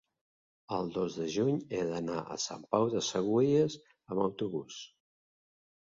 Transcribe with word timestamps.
el 0.77 0.87
dos 0.95 1.17
de 1.17 1.27
juny 1.33 1.59
he 1.79 1.83
d'anar 1.91 2.17
a 2.23 2.39
Sant 2.45 2.65
Pau 2.73 2.89
de 2.97 3.03
Segúries 3.11 3.79
amb 3.87 4.25
autobús. 4.29 4.83